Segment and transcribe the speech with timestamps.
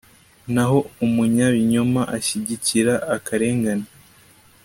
[0.53, 3.87] naho umunyabinyoma ashyigikira akarengane